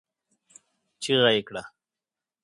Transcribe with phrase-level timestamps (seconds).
[1.01, 1.63] چيغه يې کړه!